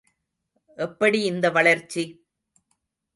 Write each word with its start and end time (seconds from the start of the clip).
எப்படி 0.77 1.19
இந்த 1.23 1.49
வளர்ச்சி? 1.49 2.03